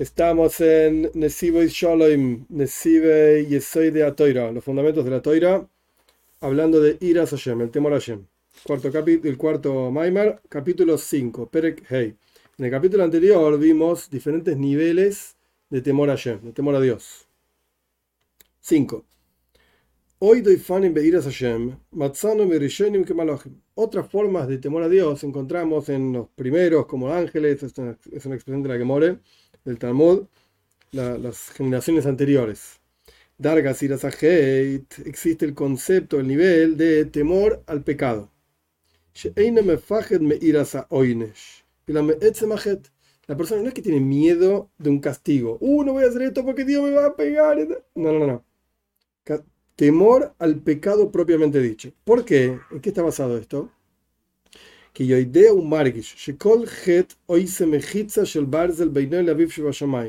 [0.00, 5.68] Estamos en Nesibe Shalom, Nesibe Yesoy de Atoira, los fundamentos de la Toira,
[6.40, 8.24] hablando de Iras Hashem, el temor a Hashem.
[8.64, 12.16] Cuarto el cuarto Maimar, capítulo 5, Perek Hey.
[12.56, 15.36] En el capítulo anterior vimos diferentes niveles
[15.68, 17.28] de temor a Hashem, de temor a Dios.
[18.62, 19.04] 5.
[20.20, 23.60] Hoy doy fanim beiras Hashem, matzano merishonim kemalachim.
[23.74, 28.24] Otras formas de temor a Dios encontramos en los primeros como ángeles, es una, es
[28.24, 29.18] de la que more
[29.64, 30.26] del Talmud,
[30.92, 32.80] la, las generaciones anteriores.
[33.38, 38.30] Dargas irasaheit, existe el concepto, el nivel de temor al pecado.
[43.26, 45.56] La persona no es que tiene miedo de un castigo.
[45.60, 47.58] Uh, no voy a hacer esto porque Dios me va a pegar.
[47.94, 48.44] No, no, no.
[49.76, 51.92] Temor al pecado propiamente dicho.
[52.04, 52.58] ¿Por qué?
[52.70, 53.70] ¿En qué está basado esto?
[54.98, 57.64] Un margish, shekol het oise
[58.24, 59.52] shel barzel beinoy la viv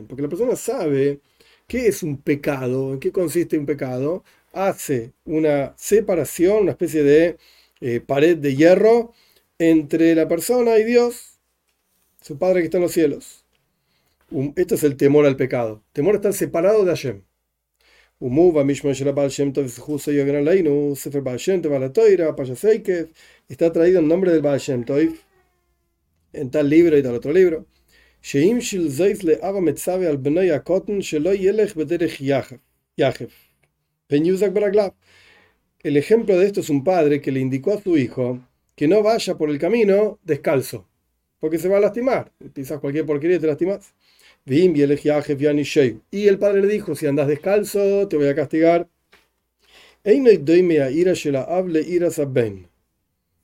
[0.07, 1.19] Porque la persona sabe
[1.67, 7.37] qué es un pecado, en qué consiste un pecado, hace una separación, una especie de
[7.79, 9.13] eh, pared de hierro
[9.57, 11.39] entre la persona y Dios,
[12.21, 13.45] su Padre que está en los cielos.
[14.31, 15.83] Um, esto es el temor al pecado.
[15.93, 17.21] Temor a estar separado de Hashem.
[23.49, 25.15] Está traído en nombre del Baal Shem Tov,
[26.31, 27.65] en tal libro y tal otro libro.
[35.81, 38.39] El ejemplo de esto es un padre que le indicó a su hijo
[38.75, 40.87] que no vaya por el camino descalzo,
[41.39, 42.31] porque se va a lastimar.
[42.53, 43.95] Pisas cualquier porquería y te lastimas.
[46.11, 48.87] Y el padre le dijo, si andas descalzo, te voy a castigar.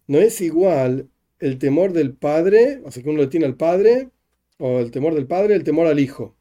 [0.07, 1.07] No es igual
[1.39, 4.09] el temor del padre, o sea que uno le tiene al padre,
[4.57, 6.35] o el temor del padre, el temor al hijo.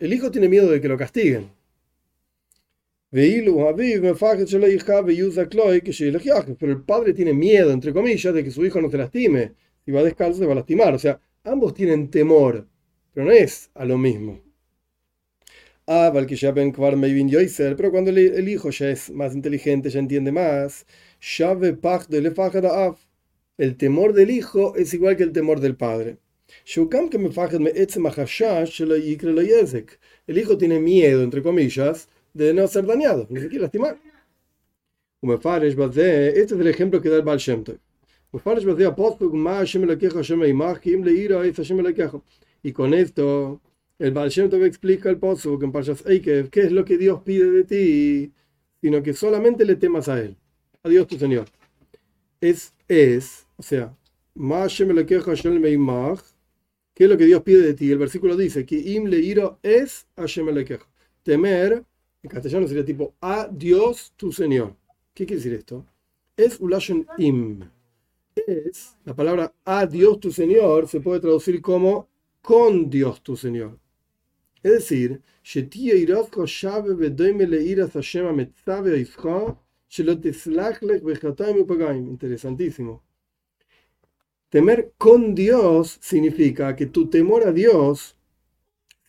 [0.00, 1.50] El hijo tiene miedo de que lo castiguen.
[6.58, 9.52] Pero el padre tiene miedo, entre comillas, de que su hijo no se lastime.
[9.84, 10.94] Si va descalzo, se va a lastimar.
[10.94, 11.18] O sea,
[11.48, 12.68] Ambos tienen temor,
[13.14, 14.40] pero no es a lo mismo.
[15.86, 20.84] Ah, pero cuando el hijo ya es más inteligente, ya entiende más,
[23.56, 26.18] el temor del hijo es igual que el temor del padre.
[30.26, 33.98] El hijo tiene miedo, entre comillas, de no ser dañado, ni siquiera lastimar.
[35.22, 37.64] Este es el ejemplo que da el Baal Shem
[42.62, 43.60] y con esto,
[43.98, 47.64] el Baal Shem explica el pozo en Parshas qué es lo que Dios pide de
[47.64, 48.30] ti,
[48.82, 50.36] sino que solamente le temas a Él,
[50.82, 51.46] a Dios tu Señor.
[52.40, 53.96] Es, es, o sea,
[54.34, 54.66] ¿qué
[57.04, 57.90] es lo que Dios pide de ti?
[57.90, 60.48] El versículo dice que im le iro es Hashem
[61.22, 61.82] Temer,
[62.22, 64.76] en castellano sería tipo a Dios tu Señor.
[65.14, 65.86] ¿Qué quiere decir esto?
[66.36, 67.60] Es ulashon im
[68.48, 72.08] es, la palabra a Dios tu Señor se puede traducir como
[72.40, 73.78] con Dios tu Señor.
[74.62, 75.22] Es decir,
[82.08, 83.04] interesantísimo.
[84.48, 88.16] Temer con Dios significa que tu temor a Dios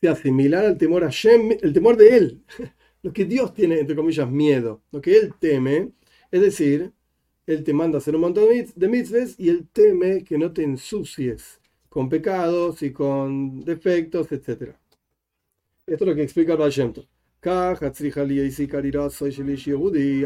[0.02, 2.44] sea similar al temor a Shem, el temor de Él,
[3.04, 5.92] lo que Dios tiene, entre comillas, miedo, lo que Él teme,
[6.32, 6.92] es decir,
[7.50, 8.46] él te manda a hacer un montón
[8.76, 14.76] de mitzvahs y Él teme que no te ensucies con pecados y con defectos, etc.
[15.88, 17.08] Esto es lo que explica el Vallento.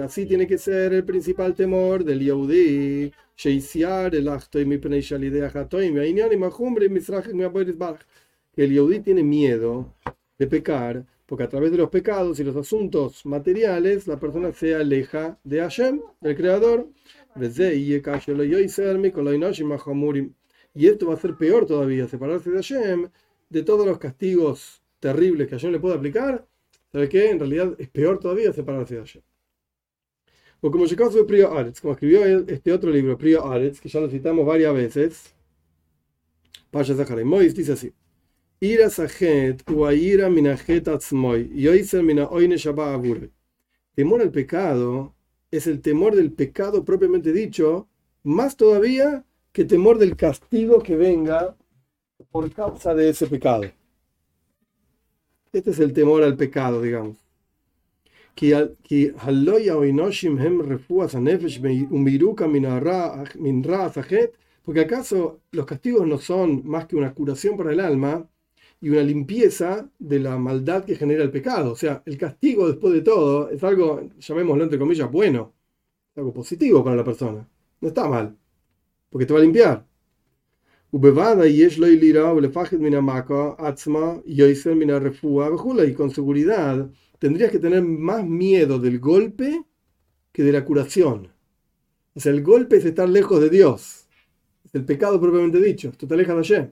[0.02, 3.14] Así tiene que ser el principal temor del Yehudi.
[8.54, 9.94] Que el Yehudi tiene miedo
[10.38, 14.76] de pecar, porque a través de los pecados y los asuntos materiales la persona se
[14.76, 16.90] aleja de Hashem, del Creador.
[20.76, 23.10] Y esto va a ser peor todavía, separarse de Hashem,
[23.50, 26.46] de todos los castigos terribles que Hashem le puede aplicar.
[26.92, 27.30] ¿Sabe qué?
[27.30, 29.22] En realidad es peor todavía separarse de Hashem.
[30.62, 34.10] O como de Priya Aretz, como escribió este otro libro, Priya Aretz, que ya lo
[34.10, 35.34] citamos varias veces,
[36.72, 37.94] Pasha Zaharay Mois dice así.
[38.64, 42.56] Ira minajet atzmoy, yoiser mina oine
[43.94, 45.14] Temor al pecado
[45.52, 47.90] es el temor del pecado propiamente dicho,
[48.24, 51.58] más todavía que temor del castigo que venga
[52.32, 53.64] por causa de ese pecado.
[55.52, 57.18] Este es el temor al pecado, digamos.
[64.64, 68.30] Porque acaso los castigos no son más que una curación para el alma
[68.84, 71.72] y una limpieza de la maldad que genera el pecado.
[71.72, 75.54] O sea, el castigo después de todo es algo, llamémoslo entre comillas, bueno,
[76.18, 77.48] algo positivo para la persona.
[77.80, 78.38] No está mal,
[79.10, 79.88] porque te va a limpiar.
[85.86, 86.90] Y con seguridad
[87.20, 89.64] tendrías que tener más miedo del golpe
[90.34, 91.30] que de la curación.
[92.14, 94.08] O sea, el golpe es estar lejos de Dios.
[94.66, 95.94] Es el pecado propiamente dicho.
[95.98, 96.72] Tú te de Hashem.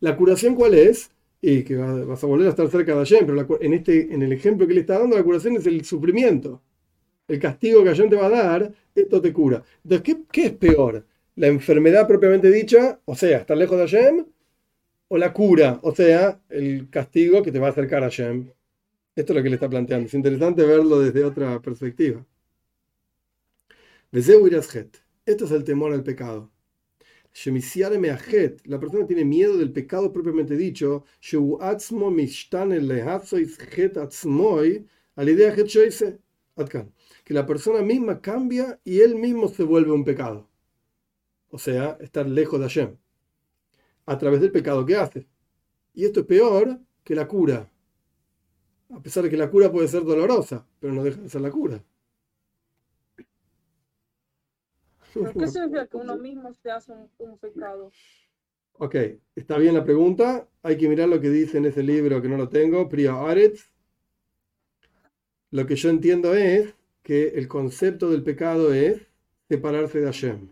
[0.00, 1.12] La curación, ¿cuál es?
[1.48, 3.24] Y que vas a volver a estar cerca de Hashem.
[3.24, 6.60] Pero en, este, en el ejemplo que le está dando, la curación es el sufrimiento.
[7.28, 9.62] El castigo que Hashem te va a dar, esto te cura.
[9.84, 11.06] Entonces, ¿qué, qué es peor?
[11.36, 12.98] ¿La enfermedad propiamente dicha?
[13.04, 14.26] O sea, estar lejos de Hashem.
[15.06, 18.50] O la cura, o sea, el castigo que te va a acercar a Hashem.
[19.14, 20.08] Esto es lo que le está planteando.
[20.08, 22.26] Es interesante verlo desde otra perspectiva.
[25.24, 26.50] Esto es el temor al pecado.
[28.64, 31.04] La persona tiene miedo del pecado propiamente dicho.
[37.24, 40.48] Que la persona misma cambia y él mismo se vuelve un pecado.
[41.50, 42.96] O sea, estar lejos de Hashem.
[44.06, 45.26] A través del pecado que hace.
[45.92, 47.70] Y esto es peor que la cura.
[48.90, 51.50] A pesar de que la cura puede ser dolorosa, pero no deja de ser la
[51.50, 51.84] cura.
[55.38, 57.90] Qué significa que uno mismo se hace un, pecado?
[58.74, 58.94] Ok,
[59.34, 60.48] está bien la pregunta.
[60.62, 63.70] Hay que mirar lo que dice en ese libro que no lo tengo, Priya Aretz.
[65.50, 69.00] Lo que yo entiendo es que el concepto del pecado es
[69.48, 70.48] separarse de Hashem.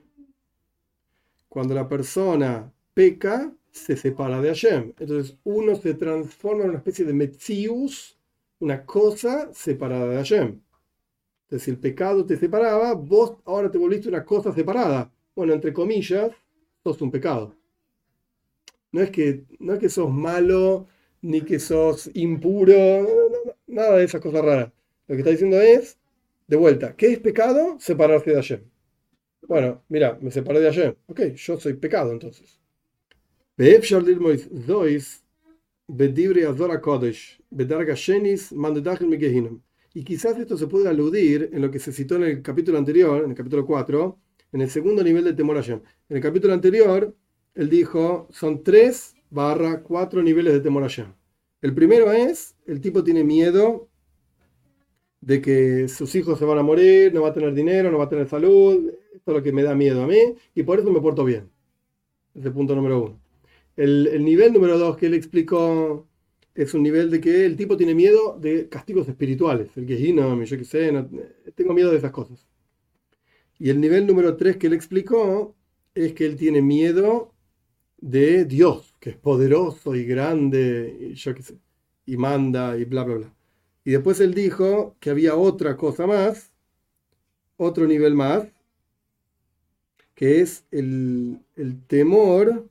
[1.49, 4.93] Cuando la persona peca, se separa de Hashem.
[4.99, 8.17] Entonces uno se transforma en una especie de Metzius,
[8.61, 10.61] una cosa separada de Hashem.
[11.45, 15.13] Entonces, si el pecado te separaba, vos ahora te volviste una cosa separada.
[15.37, 16.31] Bueno, entre comillas,
[16.83, 17.55] sos un pecado.
[18.93, 20.87] No es que, no es que sos malo,
[21.21, 23.07] ni que sos impuro,
[23.67, 24.73] nada de esas cosas raras.
[25.07, 25.99] Lo que está diciendo es,
[26.47, 27.77] de vuelta, ¿qué es pecado?
[27.79, 28.61] Separarse de Hashem.
[29.47, 30.95] Bueno, mira, me separé de Hashem.
[31.07, 32.61] Ok, yo soy pecado entonces.
[39.97, 43.23] Y quizás esto se puede aludir en lo que se citó en el capítulo anterior,
[43.23, 44.19] en el capítulo 4,
[44.53, 45.57] en el segundo nivel de temor.
[45.69, 47.15] En el capítulo anterior,
[47.55, 50.91] él dijo, son 3 barra 4 niveles de temor.
[51.63, 53.89] El primero es, el tipo tiene miedo
[55.21, 58.05] de que sus hijos se van a morir, no va a tener dinero, no va
[58.05, 60.19] a tener salud, esto es lo que me da miedo a mí,
[60.57, 61.51] y por eso me porto bien.
[62.35, 63.21] Ese punto número uno.
[63.77, 66.09] El, el nivel número dos que él explicó
[66.55, 70.57] es un nivel de que el tipo tiene miedo de castigos espirituales, el Gehinnom, yo
[70.59, 70.93] qué sé,
[71.55, 72.47] tengo miedo de esas cosas.
[73.59, 75.55] Y el nivel número tres que él explicó
[75.95, 77.33] es que él tiene miedo
[77.99, 81.59] de Dios, que es poderoso y grande, y yo qué sé,
[82.07, 83.35] y manda y bla, bla, bla.
[83.85, 86.53] Y después él dijo que había otra cosa más,
[87.57, 88.47] otro nivel más,
[90.15, 92.69] que es el, el temor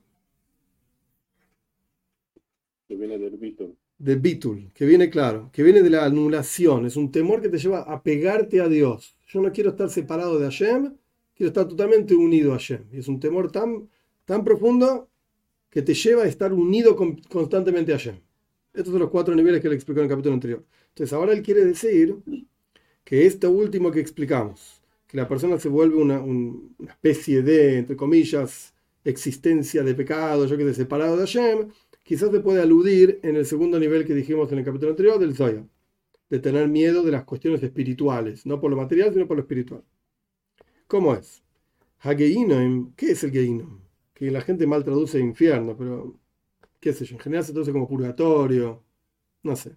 [2.88, 3.76] que viene del.
[3.98, 6.84] De bitul, que viene claro, que viene de la anulación.
[6.86, 9.16] Es un temor que te lleva a pegarte a Dios.
[9.28, 10.94] Yo no quiero estar separado de Hashem,
[11.34, 12.84] quiero estar totalmente unido a Hashem.
[12.92, 13.88] Y es un temor tan,
[14.24, 15.08] tan profundo
[15.70, 16.96] que te lleva a estar unido
[17.28, 18.16] constantemente a Hashem.
[18.72, 20.64] Estos son los cuatro niveles que le explicó en el capítulo anterior.
[20.88, 22.16] Entonces, ahora él quiere decir
[23.04, 27.96] que esto último que explicamos, que la persona se vuelve una, una especie de, entre
[27.96, 28.74] comillas,
[29.04, 31.68] existencia de pecado, yo que sé, separado de Hashem,
[32.04, 35.34] quizás se puede aludir en el segundo nivel que dijimos en el capítulo anterior del
[35.34, 35.66] Zoya,
[36.30, 39.82] de tener miedo de las cuestiones espirituales, no por lo material, sino por lo espiritual.
[40.86, 41.42] ¿Cómo es?
[42.00, 43.80] Hageinoim, ¿qué es el Geinom?
[44.12, 46.18] Que la gente mal traduce infierno, pero
[46.80, 48.84] qué sé yo, en general se traduce como purgatorio,
[49.42, 49.76] no sé.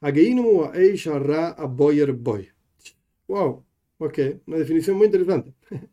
[0.00, 2.48] Hageinomu Eisha Ra Boyer Boy.
[3.28, 3.64] Wow,
[3.98, 5.54] ok, una definición muy interesante.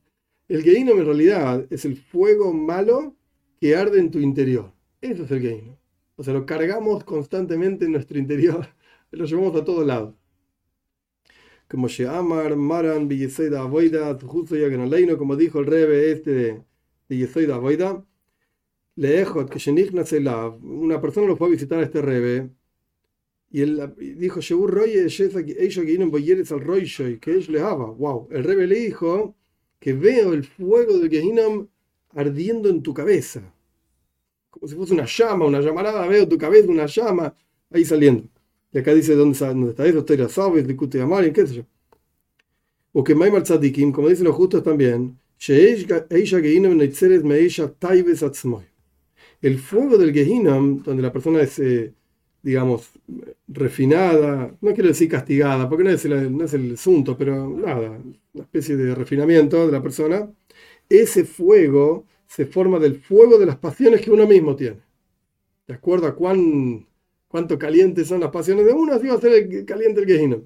[0.49, 3.15] El Geinom en realidad es el fuego malo
[3.59, 4.73] que arde en tu interior.
[5.09, 5.77] Eso es el game.
[6.17, 8.67] O sea, lo cargamos constantemente en nuestro interior,
[9.11, 10.15] lo llevamos a todos lados.
[11.69, 16.63] Como Sheamar, Maran, Villesoida Avoida, y como dijo el rebe este de
[17.07, 18.05] Villesoida Avoida,
[18.95, 19.59] Leejot, que
[20.61, 22.49] una persona lo fue a visitar a este rebe,
[23.49, 24.41] y él dijo,
[27.19, 29.35] que él le Wow, el rebe le dijo
[29.79, 31.69] que veo el fuego del Gehinam
[32.09, 33.53] ardiendo en tu cabeza
[34.57, 37.33] como si fuese una llama, una llamarada, veo tu cabeza, una llama,
[37.71, 38.23] ahí saliendo.
[38.71, 41.63] Y acá dice dónde, dónde está eso, estoy sabes, discute amar, qué sé yo.
[42.93, 45.17] O que Maimar Tzadikim, como dicen los justos también,
[49.41, 51.93] El fuego del Gehinnom, donde la persona es, eh,
[52.41, 52.89] digamos,
[53.47, 57.99] refinada, no quiero decir castigada, porque no es, el, no es el asunto, pero nada,
[58.33, 60.31] una especie de refinamiento de la persona,
[60.89, 64.81] ese fuego se forma del fuego de las pasiones que uno mismo tiene.
[65.67, 66.87] De acuerdo a cuán,
[67.27, 70.41] cuánto calientes son las pasiones de uno, así va a ser el caliente el Gehinnom.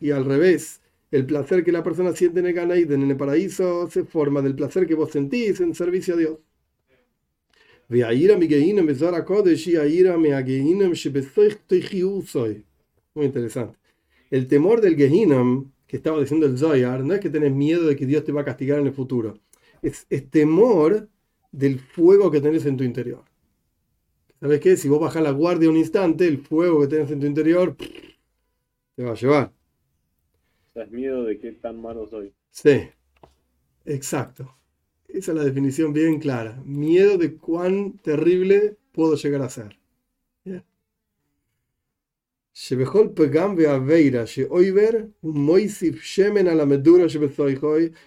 [0.00, 0.80] Y al revés,
[1.10, 4.54] el placer que la persona siente en el Ganaiden, en el paraíso, se forma del
[4.54, 6.38] placer que vos sentís en servicio a Dios.
[13.14, 13.78] Muy interesante.
[14.30, 17.96] El temor del Gehinnom, que estaba diciendo el Zoyar, no es que tenés miedo de
[17.96, 19.34] que Dios te va a castigar en el futuro.
[19.82, 21.08] Es, es temor
[21.50, 23.24] del fuego que tenés en tu interior.
[24.38, 24.76] ¿Sabes qué?
[24.76, 27.74] Si vos bajás la guardia un instante, el fuego que tenés en tu interior
[28.94, 29.52] te va a llevar.
[30.74, 32.32] ¿Tienes miedo de qué tan malo soy?
[32.50, 32.88] Sí,
[33.86, 34.54] exacto.
[35.08, 36.62] Esa es la definición bien clara.
[36.66, 39.78] Miedo de cuán terrible puedo llegar a ser.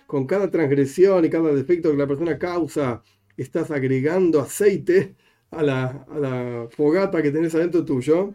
[0.06, 3.02] Con cada transgresión y cada defecto que la persona causa,
[3.38, 5.16] estás agregando aceite
[5.52, 8.34] a la, a la fogata que tenés adentro tuyo.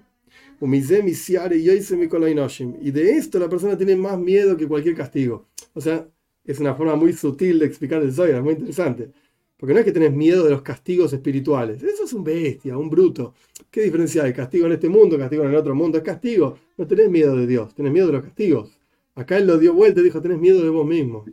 [2.81, 5.49] Y de esto la persona tiene más miedo que cualquier castigo.
[5.75, 6.09] O sea,
[6.45, 9.13] es una forma muy sutil de explicar el Zohar, muy interesante.
[9.57, 11.83] Porque no es que tenés miedo de los castigos espirituales.
[11.83, 13.35] Eso es un bestia, un bruto.
[13.71, 14.33] ¿Qué diferencia hay?
[14.33, 15.99] Castigo en este mundo, castigo en el otro mundo.
[15.99, 16.59] Es castigo.
[16.77, 18.79] No tenés miedo de Dios, tenés miedo de los castigos.
[19.15, 21.25] Acá él lo dio vuelta y dijo, tenés miedo de vos mismo.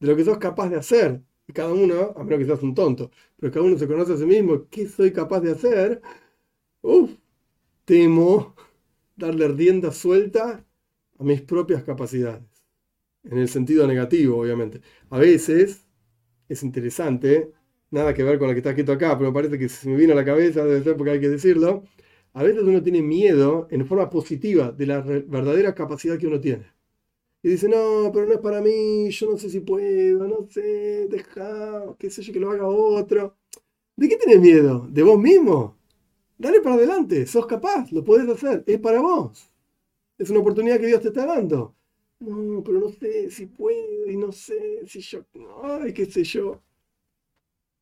[0.00, 1.22] De lo que sos capaz de hacer.
[1.46, 4.16] Y cada uno, a menos que seas un tonto, pero cada uno se conoce a
[4.16, 6.02] sí mismo, ¿qué soy capaz de hacer?
[6.82, 7.10] Uf,
[7.84, 8.54] temo
[9.14, 10.64] darle rienda suelta
[11.18, 12.44] a mis propias capacidades.
[13.24, 14.80] En el sentido negativo, obviamente.
[15.10, 15.85] A veces
[16.48, 17.52] es interesante,
[17.90, 19.96] nada que ver con lo que está escrito acá, pero me parece que si me
[19.96, 21.84] vino a la cabeza, debe ser porque hay que decirlo.
[22.34, 26.66] A veces uno tiene miedo en forma positiva de la verdadera capacidad que uno tiene.
[27.42, 31.06] Y dice, no, pero no es para mí, yo no sé si puedo, no sé,
[31.08, 33.36] deja, qué sé yo, que lo haga otro.
[33.96, 34.86] ¿De qué tienes miedo?
[34.90, 35.76] ¿De vos mismo?
[36.38, 39.50] Dale para adelante, sos capaz, lo puedes hacer, es para vos.
[40.18, 41.74] Es una oportunidad que Dios te está dando.
[42.18, 45.24] No, pero no sé si puedo y no sé si yo,
[45.62, 46.62] ay, qué sé yo.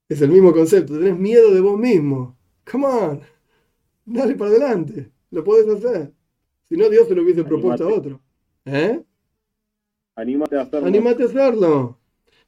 [0.08, 2.36] Es el mismo concepto, tenés miedo de vos mismo.
[2.70, 3.20] Come on,
[4.04, 6.12] dale para adelante, lo puedes hacer.
[6.68, 8.20] Si no, Dios se lo hubiese propuesto a otro.
[8.64, 9.02] ¿Eh?
[10.16, 10.86] Anímate a hacerlo.
[10.88, 11.98] Anímate a hacerlo.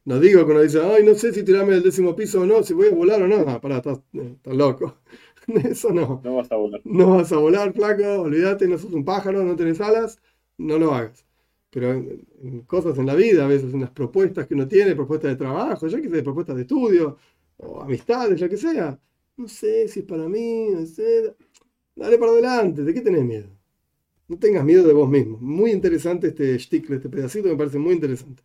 [0.04, 2.62] No digo que uno dice, ay, no sé si tirarme del décimo piso o no,
[2.62, 3.44] si voy a volar o no.
[3.48, 4.98] Ah, pará, estás, estás loco.
[5.64, 6.20] Eso no.
[6.24, 6.80] No vas a volar.
[6.84, 10.20] No vas a volar, flaco, olvídate, no sos un pájaro, no tenés alas,
[10.58, 11.25] no lo hagas.
[11.70, 15.30] Pero en, cosas en la vida, a veces en las propuestas que uno tiene, propuestas
[15.32, 17.18] de trabajo, yo que sé, propuestas de estudio,
[17.58, 18.98] o amistades, lo que sea.
[19.36, 21.34] No sé si es para mí, no sé.
[21.96, 23.48] Dale para adelante, ¿de qué tenés miedo?
[24.28, 25.38] No tengas miedo de vos mismo.
[25.38, 28.42] Muy interesante este stick, este pedacito, me parece muy interesante.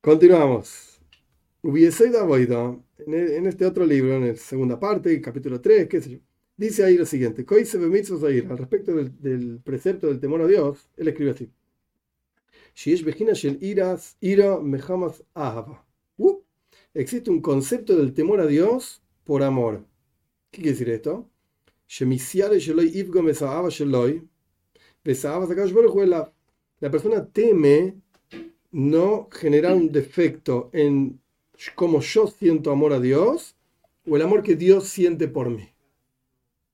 [0.00, 1.00] Continuamos.
[1.62, 6.18] Hubiese e, en este otro libro, en la segunda parte, capítulo 3, qué sé yo,
[6.56, 11.50] dice ahí lo siguiente: al respecto del, precepto del temor a Dios, él escribe así:
[16.16, 16.42] uh,
[16.94, 19.86] Existe un concepto del temor a Dios por amor.
[20.50, 21.28] ¿Qué quiere decir esto?
[26.80, 27.96] La persona teme
[28.70, 31.20] no generar un defecto en
[31.74, 33.56] cómo yo siento amor a Dios
[34.06, 35.68] o el amor que Dios siente por mí.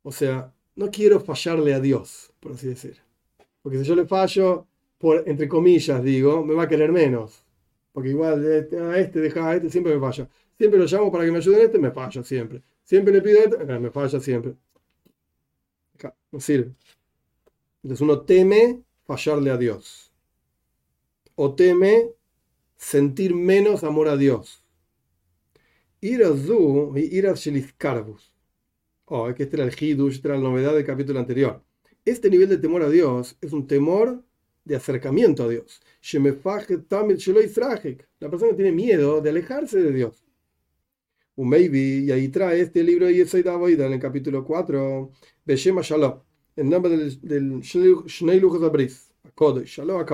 [0.02, 2.98] O sea, no quiero fallarle a Dios, por así decir.
[3.62, 4.66] Porque si yo le fallo,
[4.98, 7.44] por, entre comillas digo, me va a querer menos.
[7.92, 10.28] Porque igual este, a este deja a este, siempre me falla.
[10.56, 12.62] Siempre lo llamo para que me ayude en este, me falla siempre.
[12.84, 14.54] Siempre le pido a este, me falla siempre
[16.30, 16.74] no sirve.
[17.82, 20.12] Entonces uno teme fallarle a Dios.
[21.34, 22.10] O teme
[22.76, 24.64] sentir menos amor a Dios.
[26.00, 28.32] Irazu y Irashilizkarbus.
[29.10, 31.64] Oh, que este era el Hidush, esta era la novedad del capítulo anterior.
[32.04, 34.22] Este nivel de temor a Dios es un temor
[34.64, 35.80] de acercamiento a Dios.
[36.12, 36.22] La
[38.30, 40.22] persona tiene miedo de alejarse de Dios.
[41.36, 45.10] Un maybe, y ahí trae este libro de Yesod en el capítulo 4,
[45.44, 46.20] Beshema Shalom,
[46.56, 49.10] en nombre del, del Shnei Luchas Abris,
[49.64, 50.04] Shalom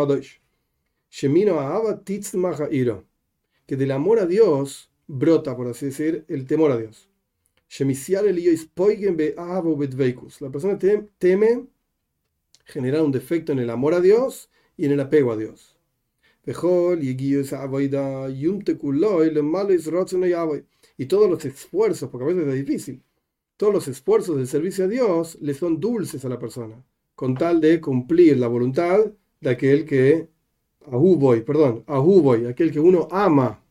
[1.10, 7.08] Shemino Ahava que del amor a Dios brota, por así decir, el temor a Dios.
[10.40, 10.78] La persona
[11.18, 11.66] teme
[12.64, 15.76] generar un defecto en el amor a Dios y en el apego a Dios.
[20.96, 23.02] Y todos los esfuerzos, porque a veces es difícil,
[23.56, 27.60] todos los esfuerzos del servicio a Dios le son dulces a la persona, con tal
[27.60, 29.06] de cumplir la voluntad
[29.40, 30.28] de aquel que,
[30.86, 33.62] Ahuboy, perdón, Ahuboy, aquel que uno ama.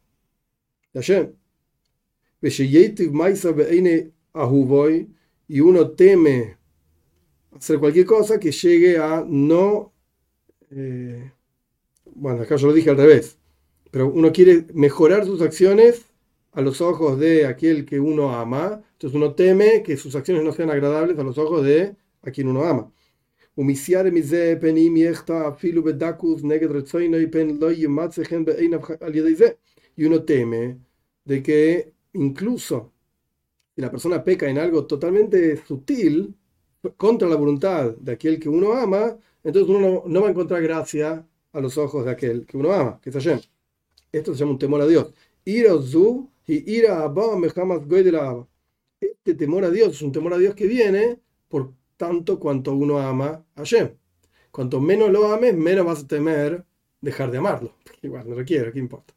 [0.94, 1.34] De Hashem.
[5.48, 6.58] Y uno teme
[7.52, 9.94] hacer cualquier cosa que llegue a no.
[10.72, 11.32] Eh,
[12.16, 13.38] bueno, acá yo lo dije al revés,
[13.92, 16.06] pero uno quiere mejorar sus acciones
[16.52, 20.52] a los ojos de aquel que uno ama, entonces uno teme que sus acciones no
[20.52, 22.92] sean agradables a los ojos de a quien uno ama.
[29.96, 30.80] Y uno teme
[31.26, 32.92] de que incluso
[33.76, 36.36] si la persona peca en algo totalmente sutil,
[36.98, 41.26] contra la voluntad de aquel que uno ama, entonces uno no, va a encontrar gracia
[41.52, 43.40] a los ojos de aquel que uno ama, que es Hashem.
[44.12, 45.14] Esto se llama un temor a Dios.
[45.46, 45.74] Ira
[46.46, 48.48] y ira a
[49.00, 53.00] Este temor a Dios es un temor a Dios que viene por tanto cuanto uno
[53.00, 53.92] ama a Hashem.
[54.52, 56.66] Cuanto menos lo ames, menos vas a temer
[57.02, 57.76] dejar de amarlo.
[58.02, 59.14] Igual, no lo quiero, ¿qué importa?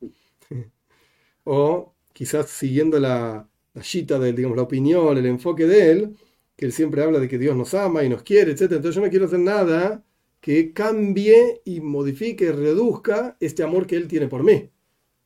[1.44, 3.46] o quizás siguiendo la,
[3.80, 6.16] chita de, digamos, la opinión, el enfoque de él,
[6.56, 8.62] que él siempre habla de que Dios nos ama y nos quiere, etc.
[8.62, 10.02] Entonces yo no quiero hacer nada
[10.40, 14.70] que cambie y modifique, reduzca este amor que él tiene por mí.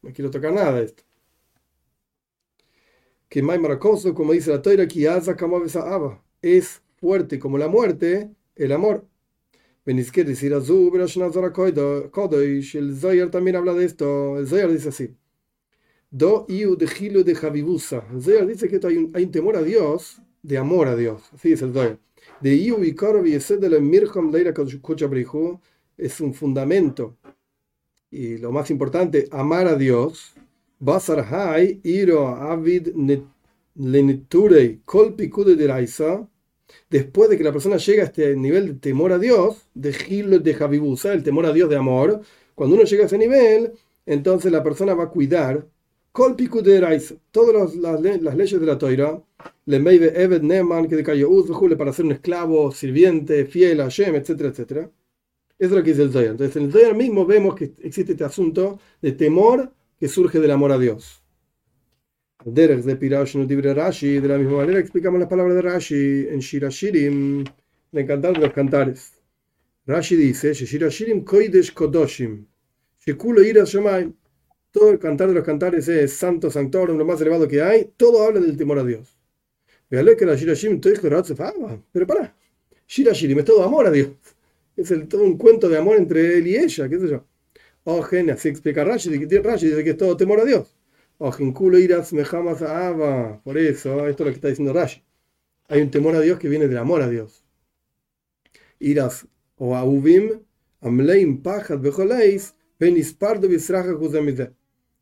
[0.02, 1.04] No quiero tocar nada de esto.
[3.28, 4.88] Que Maimaracoso, como dice la Toira,
[6.42, 9.06] es fuerte como la muerte, el amor.
[9.84, 10.92] Benizker decir Azub,
[12.10, 14.38] Kodosh, el Zoyar también habla de esto.
[14.38, 15.19] El Zoyar dice así.
[16.10, 18.04] Do iu de gilo de javibusa.
[18.12, 21.22] El Zohar dice que hay un, hay un temor a Dios de amor a Dios.
[21.32, 21.98] Así es el Zohar.
[22.40, 24.54] De Iu y de la Mirham Leira
[25.98, 27.16] es un fundamento.
[28.10, 30.32] Y lo más importante, amar a Dios.
[30.78, 32.88] Basar Hai, Iro Avid
[33.74, 36.26] Leniturei, Kolpikude de Raisa.
[36.88, 40.38] Después de que la persona llega a este nivel de temor a Dios, de Gilo
[40.38, 42.22] de Javibusa, el temor a Dios de amor,
[42.54, 43.72] cuando uno llega a ese nivel,
[44.06, 45.66] entonces la persona va a cuidar
[46.12, 48.00] todas las,
[48.36, 49.22] leyes de la Toira,
[49.66, 54.90] Eved Neman, que de para ser un esclavo, sirviente, fiel a Hashem, etcétera, etcétera.
[55.58, 56.28] Eso es lo que dice el Zohar.
[56.28, 60.50] Entonces, en el Zohar mismo vemos que existe este asunto de temor que surge del
[60.50, 61.22] amor a Dios.
[62.44, 66.38] Derech de Pirash Nudibre Rashi, de la misma manera explicamos las palabras de Rashi en
[66.38, 69.20] Shirashirim, en el cantar de los cantares.
[69.86, 72.46] Rashi dice: Shirashirim Koidesh Kodoshim,
[73.04, 74.14] Shekulo Shemaim
[74.70, 78.22] todo el cantar de los cantares es santo, sanctorum, lo más elevado que hay, todo
[78.22, 79.16] habla del temor a Dios.
[79.88, 80.04] Pero
[82.06, 82.36] para,
[82.86, 84.10] Shirashirim es todo amor a Dios.
[84.76, 87.26] Es todo un cuento de amor entre él y ella, qué sé yo.
[87.84, 90.74] Ojen, así explica Rashi, Rashi dice que es todo temor a Dios.
[91.18, 93.42] Ojen, culo iras mejamas ava.
[93.42, 95.02] Por eso, esto es lo que está diciendo Rashi.
[95.68, 97.44] Hay un temor a Dios que viene del amor a Dios.
[98.78, 100.40] Iras o auvim,
[100.80, 103.92] amleim pachat bejoleis, penispardo bisraja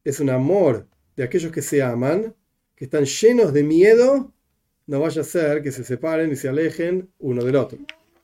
[0.04, 2.34] es un amor de aquellos que se aman,
[2.76, 4.32] que están llenos de miedo,
[4.86, 7.78] no vaya a ser que se separen y se alejen uno del otro.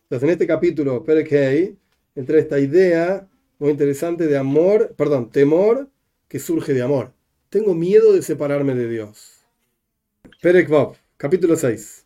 [0.05, 1.77] Entonces, en este capítulo, Perek
[2.15, 5.89] entra esta idea muy interesante de amor, perdón, temor
[6.29, 7.13] que surge de amor.
[7.51, 9.45] Tengo miedo de separarme de Dios.
[10.41, 10.69] Perek
[11.17, 12.04] capítulo 6.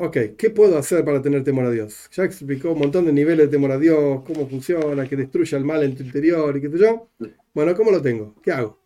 [0.00, 2.08] Ok, ¿qué puedo hacer para tener temor a Dios?
[2.10, 5.64] Ya explicó un montón de niveles de temor a Dios, cómo funciona, que destruye el
[5.64, 7.08] mal en tu interior y qué sé yo.
[7.54, 8.34] Bueno, ¿cómo lo tengo?
[8.42, 8.80] ¿Qué hago?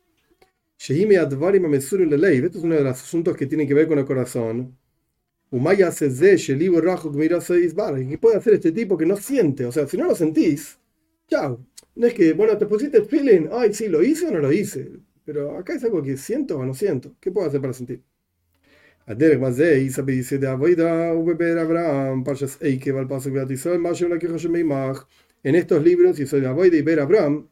[2.44, 4.76] Esto es uno de los asuntos que tienen que ver con el corazón.
[8.08, 9.64] ¿Qué puede hacer este tipo que no siente?
[9.64, 10.78] O sea, si no lo sentís,
[11.28, 11.64] chao.
[11.94, 14.52] No es que, bueno, te pusiste el feeling, ay, sí, lo hice o no lo
[14.52, 14.90] hice.
[15.24, 17.14] Pero acá es algo que siento o no siento.
[17.20, 18.02] ¿Qué puedo hacer para sentir?
[19.07, 23.95] הדרך מה זה, יישא ביסודי אבוידה ובבאר אברהם, פרשס עקב על פסוק ביאת ישראל, מה
[23.95, 25.05] שאולה ככה מימach.
[25.43, 27.47] En estos libros, y soy de Aboide y Ber Abraham,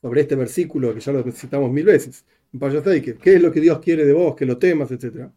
[0.00, 3.50] sobre este versículo que ya lo citamos mil veces, en Payas Eikev, ¿qué es lo
[3.50, 5.32] que Dios quiere de vos, que lo temas, etcétera?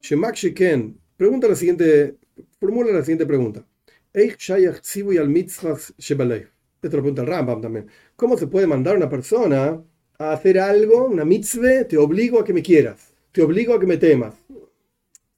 [0.00, 2.16] Shemak Sheken, pregunta la siguiente,
[2.60, 3.66] formula la siguiente pregunta.
[4.12, 6.46] Eich Shayach Tzivu al Mitzvah Shebalei.
[6.82, 7.86] Esto lo pregunta el Rambam también.
[8.14, 9.82] ¿Cómo se puede mandar a una persona
[10.18, 13.86] a hacer algo, una mitzvah, te obligo a que me quieras, te obligo a que
[13.86, 14.34] me temas?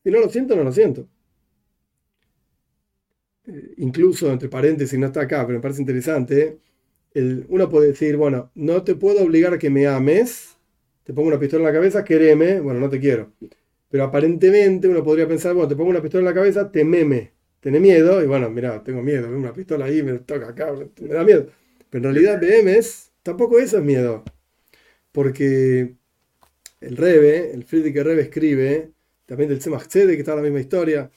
[0.06, 1.10] Si no lo siento, no lo siento.
[3.48, 6.60] Eh, incluso, entre paréntesis, no está acá, pero me parece interesante.
[7.48, 10.58] Uno puede decir, bueno, no te puedo obligar a que me ames.
[11.04, 12.60] Te pongo una pistola en la cabeza, quereme.
[12.60, 13.34] Bueno, no te quiero.
[13.90, 17.34] Pero aparentemente uno podría pensar, bueno, te pongo una pistola en la cabeza, tememe.
[17.60, 18.24] Tenés miedo.
[18.24, 19.28] Y bueno, mira, tengo miedo.
[19.28, 21.48] Una pistola ahí, me toca acá, me da miedo.
[21.90, 24.24] Pero en realidad BMS tampoco eso es miedo.
[25.12, 25.96] Porque
[26.82, 28.95] el Rebe, el Friedrich Rebe escribe,
[29.26, 31.10] también del Tzemach Tzedek, que está la misma historia,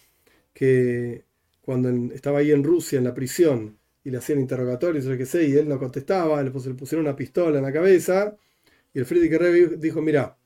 [0.54, 1.24] que
[1.62, 5.18] cuando en- estaba ahí en Rusia, en la prisión, y le hacían interrogatorios o lo
[5.18, 8.36] que sé, y él no contestaba, le, pus- le pusieron una pistola en la cabeza,
[8.94, 10.36] y el Friedrich Rebe dijo, mira,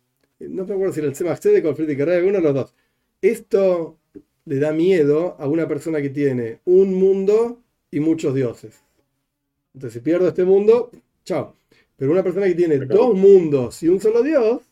[0.40, 2.54] no me acuerdo si era el Tzemach Tzedek o el Friedrich Rebe, uno de los
[2.54, 2.74] dos.
[3.22, 3.98] Esto
[4.46, 8.80] le da miedo a una persona que tiene un mundo y muchos dioses.
[9.74, 10.90] Entonces, si pierdo este mundo,
[11.24, 11.56] chao.
[11.96, 14.62] Pero una persona que tiene dos mundos y un solo dios,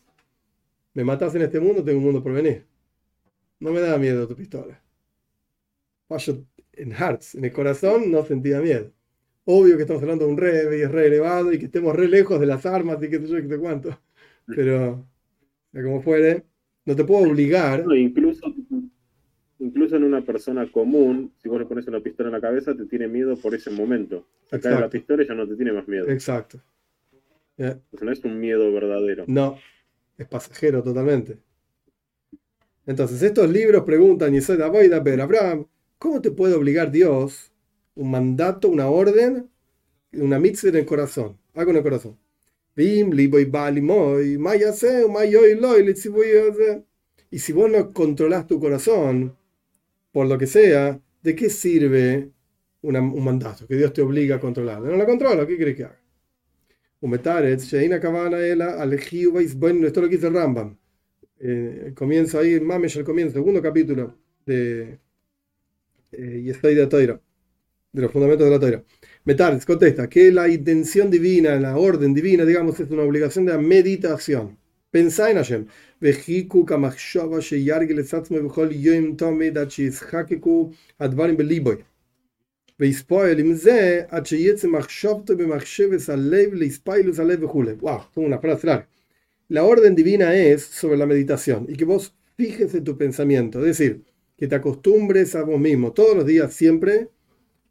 [0.93, 2.65] me matas en este mundo, tengo un mundo por venir.
[3.61, 4.81] No me da miedo tu pistola.
[6.09, 6.43] Yo
[6.73, 8.91] en hearts, en el corazón, no sentía miedo.
[9.45, 12.07] Obvio que estamos hablando de un re y es re elevado y que estemos re
[12.07, 13.97] lejos de las armas y qué sé yo, qué sé cuánto.
[14.47, 15.07] Pero,
[15.71, 16.43] como fuere,
[16.85, 17.85] no te puedo obligar.
[17.85, 18.51] No, incluso,
[19.59, 22.85] incluso en una persona común, si vos le pones una pistola en la cabeza, te
[22.85, 24.25] tiene miedo por ese momento.
[24.49, 26.09] Sacar la pistola y ya no te tiene más miedo.
[26.09, 26.59] Exacto.
[27.57, 27.73] Ya.
[27.73, 29.25] Entonces no es un miedo verdadero.
[29.27, 29.59] No,
[30.17, 31.37] es pasajero totalmente.
[32.85, 34.57] Entonces, estos libros preguntan, y soy
[35.03, 35.67] pero Abraham,
[35.97, 37.51] ¿cómo te puede obligar Dios
[37.95, 39.49] un mandato, una orden,
[40.13, 41.37] una mitzvah en el corazón?
[41.55, 42.17] Algo en el corazón.
[47.31, 49.35] Y si vos no controlás tu corazón,
[50.11, 52.31] por lo que sea, ¿de qué sirve
[52.81, 54.81] una- un mandato que Dios te obliga a controlar?
[54.81, 55.99] No lo controla, ¿qué crees que haga?
[59.87, 60.77] Esto es lo dice Rambam
[61.43, 64.99] eh, el comienzo ahí, Mamesh, el comienzo, segundo capítulo de
[66.11, 67.19] eh, Yesai de Atoira,
[67.91, 68.83] de los fundamentos de la Atoira.
[69.25, 74.57] Metales contesta que la intención divina, la orden divina, digamos, es una obligación de meditación.
[74.91, 75.67] Pensá en Hashem.
[76.01, 81.77] Vejiku kamachshava sheyargi lezatzmo yuhol yoim tome dachis hakiku advarim beliboy.
[82.77, 87.77] Veispoel imze achayetze machshavto bemachsheves alev leispailus alev vejule.
[87.79, 88.87] Wow, una frase larga
[89.51, 93.77] la orden divina es sobre la meditación y que vos fijes en tu pensamiento, es
[93.77, 94.05] decir,
[94.37, 97.09] que te acostumbres a vos mismo todos los días, siempre,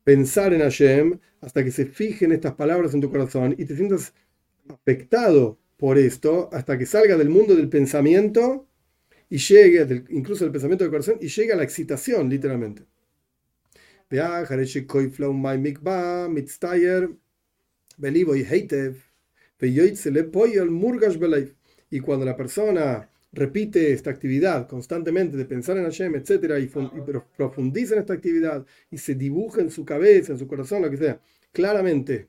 [0.05, 4.13] pensar en Hashem hasta que se fijen estas palabras en tu corazón y te sientas
[4.69, 8.69] afectado por esto hasta que salga del mundo del pensamiento
[9.31, 12.83] y llegue, incluso del pensamiento del corazón, y llegue a la excitación, literalmente.
[21.91, 26.71] Y cuando la persona repite esta actividad constantemente de pensar en Hashem, etcétera, y,
[27.37, 30.97] profundiza en esta actividad y se dibuja en su cabeza, en su corazón, lo que
[30.97, 31.21] sea,
[31.53, 32.29] claramente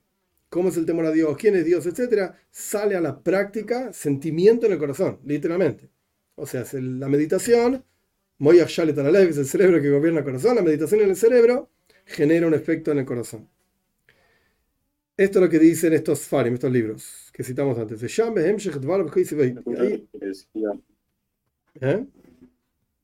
[0.49, 4.65] cómo es el temor a Dios, quién es Dios, etcétera, sale a la práctica sentimiento
[4.65, 5.89] en el corazón, literalmente.
[6.35, 7.83] O sea, es la meditación,
[8.37, 11.69] Moyah Shalet es el cerebro que gobierna el corazón, la meditación en el cerebro
[12.05, 13.47] genera un efecto en el corazón.
[15.21, 18.01] Esto es lo que dicen estos farim, estos libros que citamos antes.
[19.79, 20.07] Ahí-
[21.79, 22.05] ¿eh?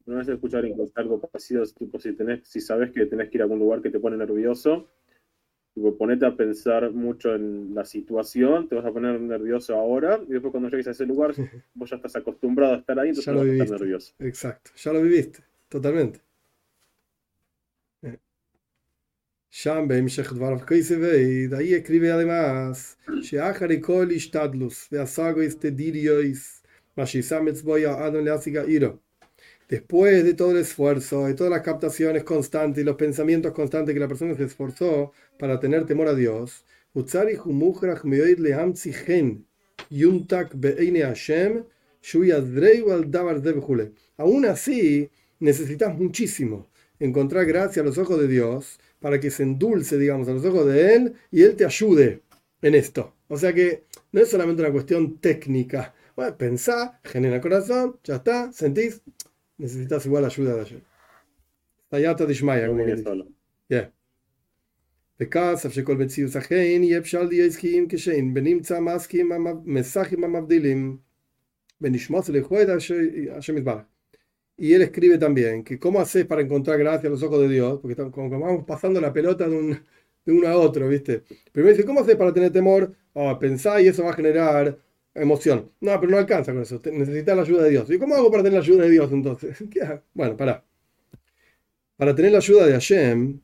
[0.08, 3.44] Una vez escuchar algo parecido, tipo, si, tenés, si sabes que tenés que ir a
[3.44, 4.88] algún lugar que te pone nervioso,
[5.76, 10.32] tipo, ponete a pensar mucho en la situación, te vas a poner nervioso ahora, y
[10.34, 11.36] después cuando llegues a ese lugar,
[11.76, 14.14] vos ya estás acostumbrado a estar ahí, entonces Ya no lo vas a estar nervioso.
[14.22, 16.22] Exacto, ya lo viviste, totalmente.
[19.53, 26.63] Sham בהמשך דבריו כיסבי, de ahí escribe además, שאחרי כל השתדלוס והסגויס תדיריויס,
[26.97, 28.89] מה שישם אצבו האדון להשיג עירו.
[29.71, 34.01] Después de todo el esfuerzo, de todas las captaciones constantes y los pensamientos constantes que
[34.01, 39.47] la persona se esforzó para tener temor a Dios, "Utzarich umukhrach meoid lehamtzi chen,
[39.91, 41.65] yumtak be'eine Hashem,
[42.03, 43.93] shu yadreu al davar ze v'chule".
[44.19, 46.59] Aún así, necesitas muchísimo
[46.99, 50.67] encontrar gracia a los ojos de Dios para que se endulce, digamos, a los ojos
[50.67, 52.23] de Él y Él te ayude
[52.63, 53.15] en esto.
[53.29, 55.95] O sea que no es solamente una cuestión técnica.
[56.17, 59.01] Bueno, pensá, genera el corazón, ya está, sentís,
[59.59, 60.83] necesitas igual ayuda de ayer.
[61.89, 63.09] Tayata Dishmaya, No como que viene dice.
[63.09, 63.27] solo.
[63.69, 63.91] Yeah.
[65.21, 69.31] וכסף שכל מציאות אכן יהיה אפשר להיות עסקיים כשאין בנמצא מסכים
[69.65, 70.97] מסכים המבדילים
[71.81, 72.69] ונשמוס לכבוד
[73.31, 73.83] השם יתברך.
[74.58, 77.80] y él escribe también que cómo haces para encontrar gracia a los ojos de Dios,
[77.80, 79.70] porque estamos- como vamos pasando la pelota de, un,
[80.26, 81.24] de uno a otro, ¿viste?
[81.52, 82.94] Primero dice, ¿cómo haces para tener temor?
[83.14, 84.78] Oh, pensá y eso va a generar
[85.14, 85.72] emoción.
[85.80, 87.90] No, pero no alcanza con eso, necesitas la ayuda de Dios.
[87.92, 89.58] ¿Y cómo hago para tener la ayuda de Dios entonces?
[90.14, 90.64] Bueno, pará.
[91.96, 93.40] Para tener la ayuda de Hashem,